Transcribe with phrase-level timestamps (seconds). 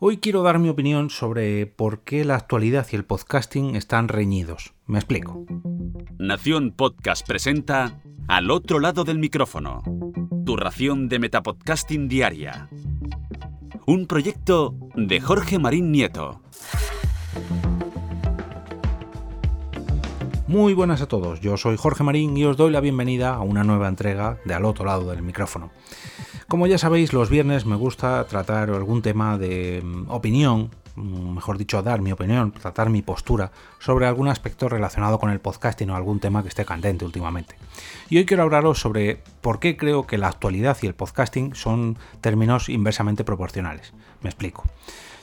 [0.00, 4.72] Hoy quiero dar mi opinión sobre por qué la actualidad y el podcasting están reñidos.
[4.86, 5.44] Me explico.
[6.20, 9.82] Nación Podcast presenta Al otro lado del micrófono.
[10.46, 12.68] Tu ración de Metapodcasting Diaria.
[13.88, 16.42] Un proyecto de Jorge Marín Nieto.
[20.46, 23.64] Muy buenas a todos, yo soy Jorge Marín y os doy la bienvenida a una
[23.64, 25.72] nueva entrega de Al otro lado del micrófono.
[26.48, 31.58] Como ya sabéis, los viernes me gusta tratar algún tema de mm, opinión, mm, mejor
[31.58, 35.94] dicho, dar mi opinión, tratar mi postura sobre algún aspecto relacionado con el podcasting o
[35.94, 37.56] algún tema que esté candente últimamente.
[38.08, 41.98] Y hoy quiero hablaros sobre por qué creo que la actualidad y el podcasting son
[42.22, 43.92] términos inversamente proporcionales.
[44.22, 44.64] Me explico.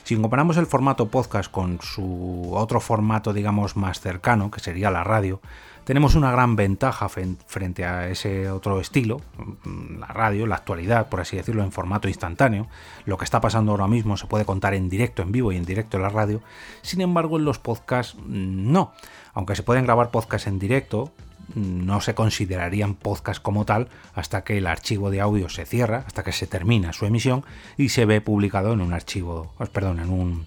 [0.06, 5.02] Si comparamos el formato podcast con su otro formato, digamos, más cercano, que sería la
[5.02, 5.40] radio,
[5.82, 9.20] tenemos una gran ventaja frente a ese otro estilo,
[9.64, 12.68] mm, la radio, la actualidad, por así decirlo, en formato instantáneo.
[13.04, 15.64] Lo que está pasando ahora mismo se puede contar en directo, en vivo y en
[15.64, 16.40] directo en la radio.
[16.82, 18.92] Sin embargo, en los podcasts mm, no.
[19.34, 21.10] Aunque se pueden grabar podcasts en directo,
[21.54, 26.22] no se considerarían podcast como tal hasta que el archivo de audio se cierra, hasta
[26.24, 27.44] que se termina su emisión
[27.76, 30.46] y se ve publicado en un archivo, pues, perdón, en un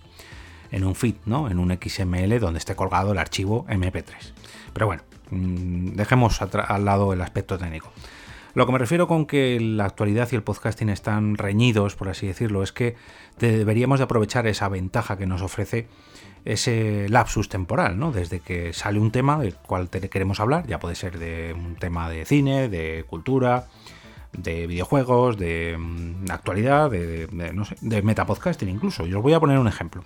[0.72, 1.50] en un feed, ¿no?
[1.50, 4.34] En un XML donde esté colgado el archivo MP3.
[4.74, 7.92] Pero bueno, mm, dejemos al lado el aspecto técnico.
[8.56, 12.28] Lo que me refiero con que la actualidad y el podcasting están reñidos, por así
[12.28, 12.96] decirlo, es que
[13.40, 15.88] deberíamos de aprovechar esa ventaja que nos ofrece
[16.50, 18.12] ese lapsus temporal, ¿no?
[18.12, 22.10] Desde que sale un tema del cual queremos hablar, ya puede ser de un tema
[22.10, 23.68] de cine, de cultura,
[24.34, 29.06] de videojuegos, de, mm, actualidad, de, no sé, de metapodcasting incluso.
[29.06, 30.04] Y os voy a poner un ejemplo.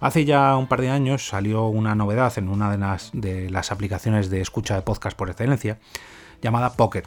[0.00, 3.70] Hace ya un par de años salió una novedad en una de las, de las
[3.70, 5.78] aplicaciones de escucha de podcast por excelencia,
[6.42, 7.02] llamada Pocket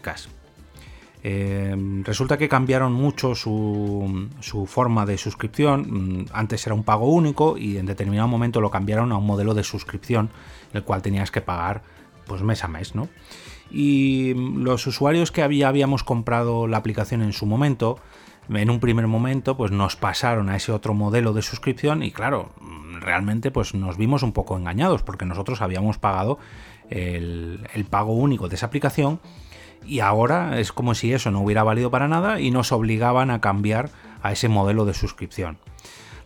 [1.22, 4.26] Em, resulta que cambiaron mucho su,
[4.68, 6.22] forma de suscripción.
[6.22, 9.54] Mm, antes era un pago único y en determinado momento lo cambiaron a un modelo
[9.54, 10.30] de suscripción,
[10.74, 11.82] el cual tenías que pagar
[12.26, 13.10] pues mes a mes, ¿no?
[13.72, 18.00] Y los usuarios que había, habíamos comprado la aplicación en su momento,
[18.50, 22.52] en un primer momento, pues nos pasaron a ese otro modelo de suscripción y claro,
[23.00, 26.40] realmente pues nos vimos un poco engañados porque nosotros habíamos pagado
[26.90, 29.20] el pago único de esa aplicación
[29.86, 33.42] y ahora es como si eso no hubiera valido para nada y nos obligaban a
[33.42, 33.90] cambiar
[34.22, 35.58] a ese modelo de suscripción.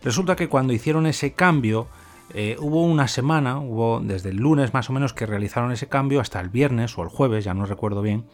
[0.02, 1.88] Resulta que cuando hicieron ese cambio,
[2.32, 6.20] eh, hubo una semana, hubo desde el lunes más o menos que realizaron ese cambio
[6.20, 8.24] hasta el viernes o el jueves, ya no recuerdo bien,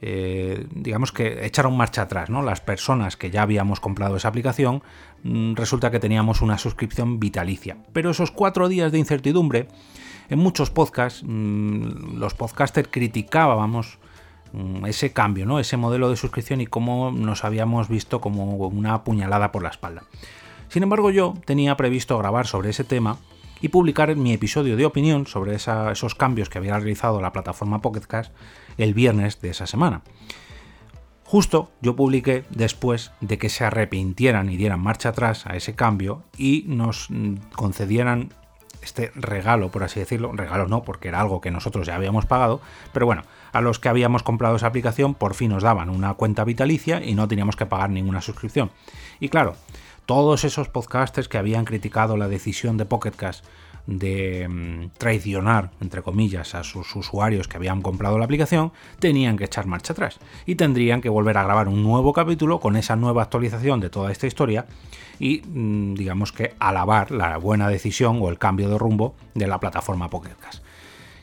[0.00, 2.42] eh, digamos que echaron marcha atrás, ¿no?
[2.42, 4.82] Las personas que ya habíamos comprado esa aplicación,
[5.24, 7.78] mm, resulta que teníamos una suscripción vitalicia.
[7.92, 9.68] Pero esos cuatro días de incertidumbre,
[10.28, 13.98] en muchos podcasts, mm, los podcasters criticábamos
[14.86, 15.58] ese cambio, ¿no?
[15.58, 20.04] ese modelo de suscripción y cómo nos habíamos visto como una puñalada por la espalda.
[20.68, 23.18] Sin embargo, yo tenía previsto grabar sobre ese tema
[23.60, 28.32] y publicar mi episodio de opinión sobre esos cambios que había realizado la plataforma Pocketcast
[28.76, 30.02] el viernes de esa semana.
[31.24, 36.24] Justo yo publiqué después de que se arrepintieran y dieran marcha atrás a ese cambio
[36.38, 38.32] y nos mm, concedieran
[38.88, 42.60] este regalo, por así decirlo, regalo no, porque era algo que nosotros ya habíamos pagado,
[42.92, 43.22] pero bueno,
[43.52, 47.14] a los que habíamos comprado esa aplicación por fin nos daban una cuenta vitalicia y
[47.14, 48.70] no teníamos que pagar ninguna suscripción.
[49.20, 49.54] Y claro,
[50.06, 53.44] todos esos podcasters que habían criticado la decisión de Pocketcast
[53.88, 59.44] de mm, traicionar, entre comillas, a sus usuarios que habían comprado la aplicación, tenían que
[59.44, 63.22] echar marcha atrás y tendrían que volver a grabar un nuevo capítulo con esa nueva
[63.22, 64.66] actualización de toda esta historia
[65.18, 69.58] y, mm, digamos que, alabar la buena decisión o el cambio de rumbo de la
[69.58, 70.62] plataforma Pocketcast.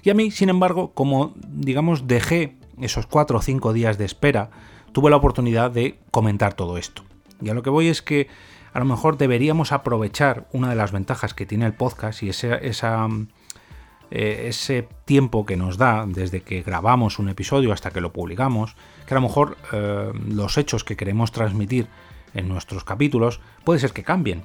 [0.02, 4.50] Y a mí, sin embargo, como digamos dejé esos cuatro o cinco días de espera,
[4.92, 7.03] tuve la oportunidad de comentar todo esto.
[7.42, 8.28] Y a lo que voy es que
[8.75, 12.59] a lo mejor deberíamos aprovechar una de las ventajas que tiene el podcast y ese,
[12.62, 18.75] eh, ese tiempo que nos da desde que grabamos un episodio hasta que lo publicamos,
[19.08, 21.88] que a lo mejor eh, los hechos que queremos transmitir
[22.34, 24.44] en nuestros capítulos puede ser que cambien.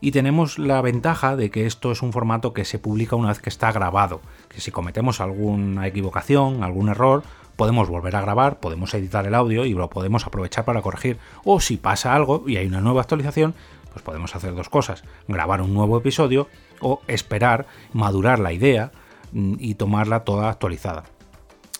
[0.00, 3.40] Y tenemos la ventaja de que esto es un formato que se publica una vez
[3.40, 7.22] que está grabado, que si cometemos alguna equivocación, algún error,
[7.58, 11.18] podemos volver a grabar, podemos editar el audio y lo podemos aprovechar para corregir.
[11.42, 13.52] O si pasa algo y hay una nueva actualización,
[13.92, 16.46] pues podemos hacer dos cosas, grabar un nuevo episodio
[16.80, 18.92] o esperar, madurar la idea
[19.32, 21.02] mm, y tomarla toda actualizada.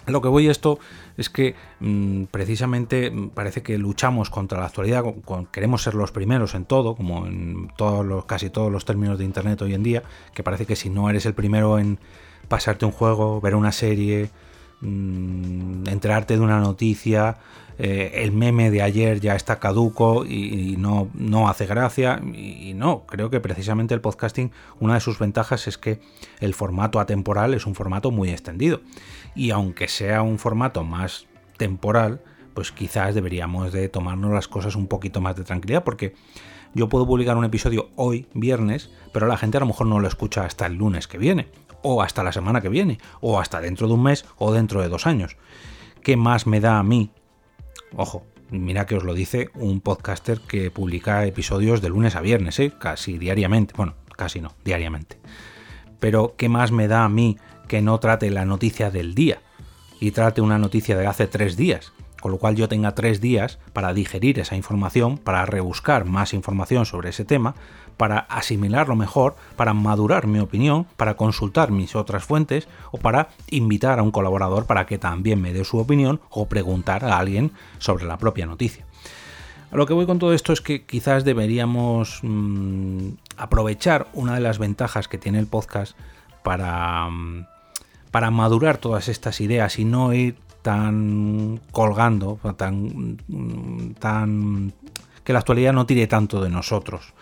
[0.08, 0.80] Lo que voy a esto
[1.16, 5.04] es que mm, precisamente mm, parece que luchamos contra la actualidad,
[5.52, 9.24] queremos ser los primeros en todo, como en todos los, casi todos los términos de
[9.24, 10.02] Internet hoy en día,
[10.34, 12.00] que parece que si no eres el primero en
[12.48, 14.30] pasarte un juego, ver una serie,
[14.80, 17.38] mm, enterarte de una noticia,
[17.80, 22.20] eh, el meme de ayer ya está caduco y, no, no, hace gracia.
[22.34, 26.00] Y, no, creo que precisamente el podcasting, una de sus ventajas es que
[26.40, 28.80] el formato atemporal es un formato muy extendido.
[29.34, 31.26] Y aunque sea un formato más
[31.56, 32.20] temporal,
[32.54, 36.14] pues quizás deberíamos de tomarnos las cosas un poquito más de tranquilidad porque
[36.74, 40.08] yo puedo publicar un episodio hoy, viernes, pero la gente a lo mejor no lo
[40.08, 41.48] escucha hasta el lunes que viene,
[41.90, 44.88] o hasta la semana que viene, o hasta dentro de un mes, o dentro de
[44.88, 45.36] dos años.
[46.02, 47.10] ¿Qué más me da a mí
[47.96, 52.58] Ojo, mira que os lo dice un podcaster que publica episodios de lunes a viernes,
[52.58, 52.72] ¿eh?
[52.78, 53.74] casi diariamente.
[53.76, 55.18] Bueno, casi no, diariamente.
[56.00, 59.40] Pero ¿qué más me da a mí que no trate la noticia del día
[60.00, 61.92] y trate una noticia de hace tres días?
[62.20, 66.84] Con lo cual yo tenga tres días para digerir esa información, para rebuscar más información
[66.84, 67.54] sobre ese tema,
[67.98, 73.98] para asimilarlo mejor, para madurar mi opinión, para consultar mis otras fuentes o para invitar
[73.98, 78.06] a un colaborador para que también me dé su opinión o preguntar a alguien sobre
[78.06, 78.86] la propia noticia.
[79.70, 84.40] A lo que voy con todo esto es que quizás deberíamos mm, aprovechar una de
[84.40, 85.94] las ventajas que tiene el podcast
[86.42, 87.46] para, mm,
[88.10, 94.72] para madurar todas estas ideas y no ir tan colgando, tan, mm, tan
[95.22, 97.12] que la actualidad no tire tanto de nosotros.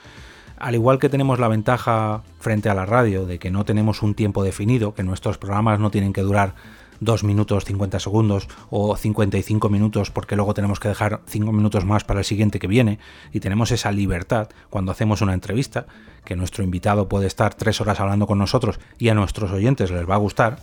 [0.58, 4.14] Al igual que tenemos la ventaja frente a la radio de que no tenemos un
[4.14, 6.54] tiempo definido, que nuestros programas no tienen que durar
[7.00, 12.04] 2 minutos 50 segundos o 55 minutos porque luego tenemos que dejar 5 minutos más
[12.04, 12.98] para el siguiente que viene
[13.32, 15.86] y tenemos esa libertad cuando hacemos una entrevista,
[16.24, 20.08] que nuestro invitado puede estar 3 horas hablando con nosotros y a nuestros oyentes les
[20.08, 20.58] va a gustar,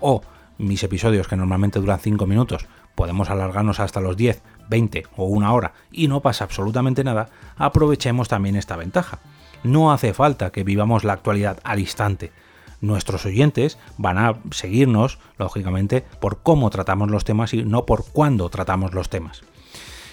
[0.00, 0.22] o
[0.58, 2.66] mis episodios que normalmente duran 5 minutos,
[2.96, 8.26] podemos alargarnos hasta los 10, 20 o una hora y no pasa absolutamente nada, aprovechemos
[8.26, 9.20] también esta ventaja.
[9.66, 12.32] No hace falta que vivamos la actualidad al instante.
[12.80, 18.48] Nuestros oyentes van a seguirnos, lógicamente, por cómo tratamos los temas y no por cuándo
[18.48, 19.42] tratamos los temas.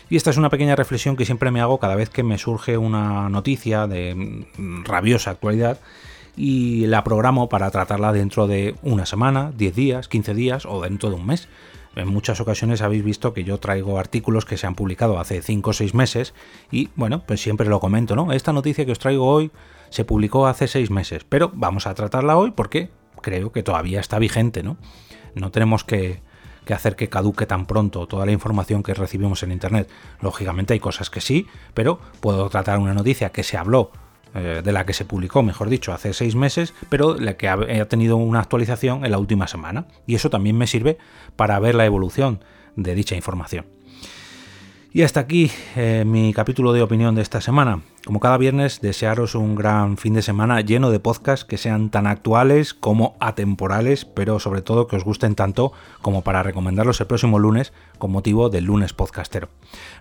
[0.09, 2.77] Y esta es una pequeña reflexión que siempre me hago cada vez que me surge
[2.77, 5.79] una noticia de mm, rabiosa actualidad
[6.35, 11.09] y la programo para tratarla dentro de una semana, 10 días, 15 días o dentro
[11.09, 11.47] de un mes.
[11.95, 15.69] En muchas ocasiones habéis visto que yo traigo artículos que se han publicado hace 5
[15.69, 16.33] o 6 meses
[16.71, 18.31] y bueno, pues siempre lo comento, ¿no?
[18.31, 19.51] Esta noticia que os traigo hoy
[19.89, 22.89] se publicó hace 6 meses, pero vamos a tratarla hoy porque
[23.21, 24.77] creo que todavía está vigente, ¿no?
[25.35, 26.21] No tenemos que,
[26.65, 29.89] que hacer que caduque tan pronto toda la información que recibimos en Internet.
[30.19, 33.91] Lógicamente hay cosas que sí, pero puedo tratar una noticia que se habló
[34.35, 37.88] eh, de la que se publicó, mejor dicho, hace seis meses, pero la que ha
[37.88, 39.85] tenido una actualización en la última semana.
[40.07, 40.97] Y eso también me sirve
[41.35, 42.44] para ver la evolución
[42.75, 43.65] de dicha información.
[44.95, 47.81] Y hasta aquí eh, mi capítulo de opinión de esta semana.
[48.05, 52.05] Como cada viernes, desearos un gran fin de semana lleno de podcasts que sean tan
[52.05, 55.71] actuales como atemporales, pero sobre todo que os gusten tanto
[56.03, 59.49] como para recomendarlos el próximo lunes con motivo del lunes podcastero.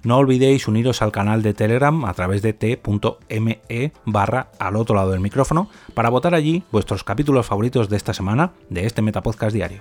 [0.03, 5.13] No olvidéis uniros al canal de Telegram a través de t.me barra al otro lado
[5.13, 9.81] del micrófono para votar allí vuestros capítulos favoritos de esta semana de este Metapodcast diario.